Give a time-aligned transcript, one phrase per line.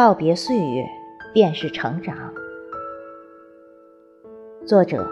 [0.00, 0.88] 告别岁月，
[1.34, 2.16] 便是成长。
[4.66, 5.06] 作者：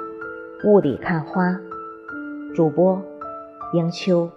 [0.64, 1.54] 雾里看花，
[2.54, 2.98] 主播：
[3.74, 4.30] 迎秋。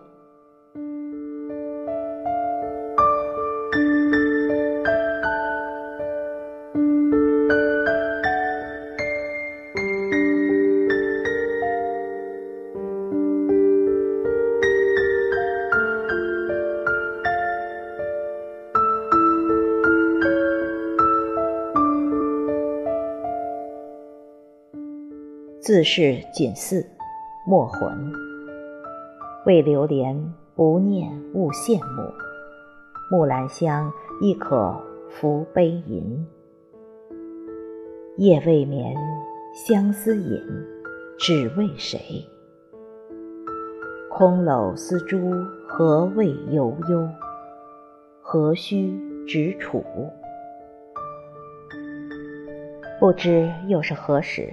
[25.71, 26.85] 自是锦似，
[27.47, 28.11] 墨魂。
[29.45, 32.11] 为流连不念勿羡慕，
[33.09, 33.89] 木兰香
[34.19, 34.77] 亦可
[35.09, 36.27] 拂悲吟。
[38.17, 38.93] 夜未眠，
[39.53, 40.41] 相思饮，
[41.17, 41.97] 只为谁？
[44.09, 45.17] 空篓丝珠，
[45.65, 47.07] 何谓悠悠？
[48.19, 48.91] 何须
[49.25, 49.81] 执杵？
[52.99, 54.51] 不知又是何时。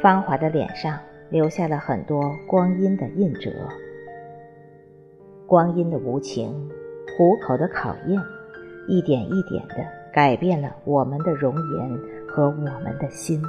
[0.00, 0.96] 芳华的脸上
[1.28, 3.50] 留下了很多光阴的印折，
[5.44, 6.70] 光阴的无情，
[7.16, 8.20] 虎口的考验，
[8.86, 13.42] 一点一点地改变了我们的容颜和我们的心。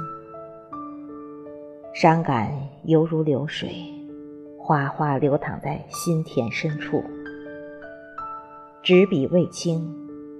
[1.94, 2.50] 伤感
[2.84, 3.72] 犹如流水，
[4.58, 7.02] 哗哗流淌在心田深处。
[8.82, 9.88] 执笔未清，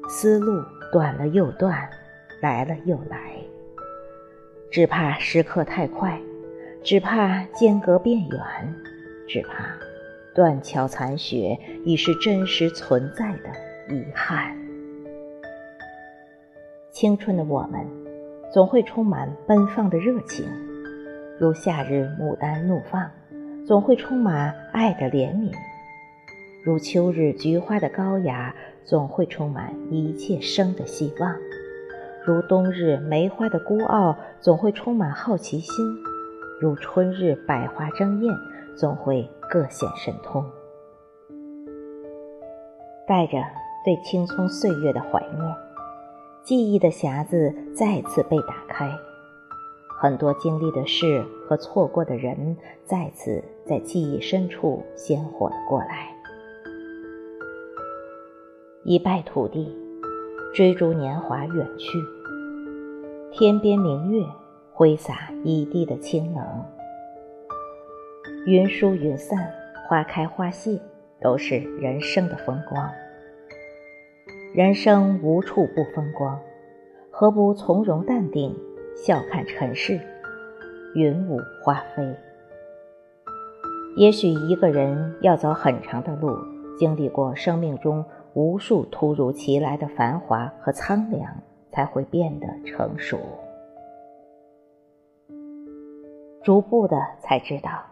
[0.09, 1.89] 思路断了又断，
[2.41, 3.40] 来了又来。
[4.71, 6.17] 只怕时刻太快，
[6.85, 8.41] 只怕间隔变远，
[9.27, 9.65] 只怕
[10.33, 13.51] 断桥残雪已是真实存在的
[13.93, 14.57] 遗憾。
[16.93, 17.85] 青春的我们，
[18.53, 20.47] 总会充满奔放的热情，
[21.41, 23.11] 如夏日牡丹怒放；
[23.67, 25.53] 总会充满爱的怜悯，
[26.63, 28.55] 如秋日菊花的高雅；
[28.85, 31.35] 总会充满一切生的希望。
[32.27, 35.87] 如冬日梅花的孤傲，总会充满好奇心；
[36.61, 38.35] 如春日百花争艳，
[38.77, 40.45] 总会各显神通。
[43.09, 43.39] 带着
[43.85, 45.55] 对青葱岁月的怀念，
[46.43, 48.91] 记忆的匣子再次被打开，
[49.99, 56.15] 很多经历的事和错过的人，再次在记忆深处鲜活了过来。
[58.85, 59.90] 一败涂地。
[60.53, 61.99] 追逐年华远去，
[63.31, 64.27] 天边明月
[64.73, 66.45] 挥洒一地的清冷。
[68.47, 69.49] 云舒云散，
[69.87, 70.81] 花开花谢，
[71.21, 72.91] 都是人生的风光。
[74.53, 76.37] 人生无处不风光，
[77.13, 78.53] 何不从容淡定，
[78.97, 80.01] 笑看尘世，
[80.97, 82.17] 云舞花飞？
[83.97, 86.37] 也许一个人要走很长的路，
[86.77, 88.05] 经历过生命中。
[88.35, 91.37] 无数突如其来的繁华和苍凉，
[91.71, 93.19] 才会变得成熟。
[96.43, 97.83] 逐步的才知道，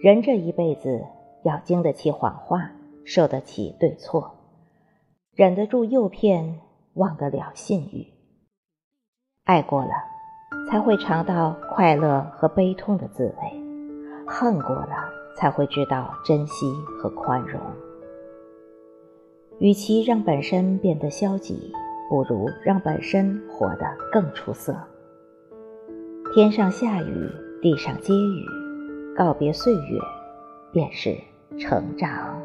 [0.00, 1.04] 人这一辈子
[1.42, 2.70] 要经得起谎话，
[3.04, 4.34] 受得起对错，
[5.34, 6.60] 忍得住诱骗，
[6.94, 8.06] 忘得了信誉。
[9.44, 9.90] 爱过了，
[10.70, 17.60] 才会尝到快乐和悲痛的滋味；恨过了，才会知道珍惜和宽容。
[19.58, 21.72] 与其让本身变得消极，
[22.10, 24.76] 不如让本身活得更出色。
[26.34, 27.30] 天上下雨，
[27.62, 28.44] 地上接雨，
[29.16, 29.98] 告别岁月，
[30.72, 31.16] 便是
[31.58, 32.38] 成长。